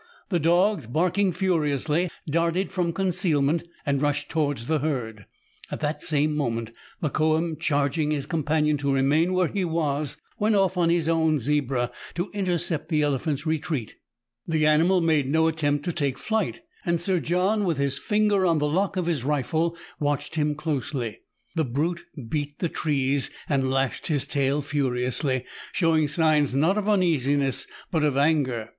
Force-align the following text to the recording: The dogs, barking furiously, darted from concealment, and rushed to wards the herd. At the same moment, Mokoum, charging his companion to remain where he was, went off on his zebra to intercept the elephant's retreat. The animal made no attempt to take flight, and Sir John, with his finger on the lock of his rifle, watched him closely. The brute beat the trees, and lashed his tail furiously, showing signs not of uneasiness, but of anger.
The 0.29 0.39
dogs, 0.39 0.87
barking 0.87 1.31
furiously, 1.31 2.09
darted 2.27 2.71
from 2.71 2.91
concealment, 2.91 3.65
and 3.85 4.01
rushed 4.01 4.31
to 4.31 4.39
wards 4.39 4.65
the 4.65 4.79
herd. 4.79 5.27
At 5.69 5.81
the 5.81 5.95
same 5.99 6.35
moment, 6.35 6.71
Mokoum, 7.03 7.55
charging 7.59 8.09
his 8.09 8.25
companion 8.25 8.77
to 8.77 8.91
remain 8.91 9.31
where 9.33 9.49
he 9.49 9.63
was, 9.63 10.17
went 10.39 10.55
off 10.55 10.75
on 10.75 10.89
his 10.89 11.05
zebra 11.37 11.91
to 12.15 12.31
intercept 12.31 12.89
the 12.89 13.03
elephant's 13.03 13.45
retreat. 13.45 13.95
The 14.47 14.65
animal 14.65 15.01
made 15.01 15.29
no 15.29 15.47
attempt 15.47 15.85
to 15.85 15.93
take 15.93 16.17
flight, 16.17 16.61
and 16.83 16.99
Sir 16.99 17.19
John, 17.19 17.63
with 17.63 17.77
his 17.77 17.99
finger 17.99 18.43
on 18.43 18.57
the 18.57 18.65
lock 18.67 18.97
of 18.97 19.05
his 19.05 19.23
rifle, 19.23 19.77
watched 19.99 20.33
him 20.33 20.55
closely. 20.55 21.19
The 21.55 21.65
brute 21.65 22.03
beat 22.27 22.57
the 22.57 22.69
trees, 22.69 23.29
and 23.47 23.69
lashed 23.69 24.07
his 24.07 24.25
tail 24.25 24.63
furiously, 24.63 25.45
showing 25.73 26.07
signs 26.07 26.55
not 26.55 26.75
of 26.79 26.89
uneasiness, 26.89 27.67
but 27.91 28.03
of 28.03 28.17
anger. 28.17 28.67